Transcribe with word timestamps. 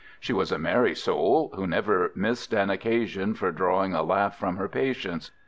She 0.19 0.33
was 0.33 0.51
a 0.51 0.57
merry 0.57 0.95
soul, 0.95 1.51
who 1.53 1.67
never 1.67 2.11
missed 2.15 2.53
an 2.53 2.71
occasion 2.71 3.35
for 3.35 3.51
drawing 3.51 3.93
a 3.93 4.01
laugh 4.01 4.35
from 4.35 4.55
her 4.57 4.67
patients. 4.67 5.29